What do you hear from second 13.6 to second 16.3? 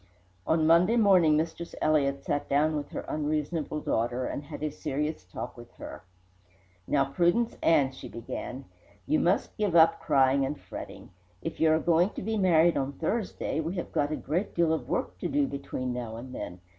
have got a great deal of work to do between now